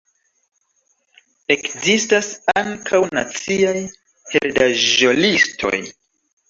[1.55, 2.31] Ekzistas
[2.63, 3.77] ankaŭ naciaj
[4.35, 5.81] heredaĵo-listoj.